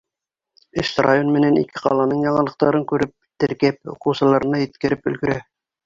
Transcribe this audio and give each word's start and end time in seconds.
Өс 0.83 0.93
район 1.05 1.29
менән 1.35 1.59
ике 1.63 1.83
ҡаланың 1.83 2.23
яңылыҡтарын 2.29 2.89
күреп, 2.95 3.13
теркәп, 3.45 3.95
уҡыусыларына 3.97 4.65
еткереп 4.67 5.11
өлгөрә. 5.15 5.39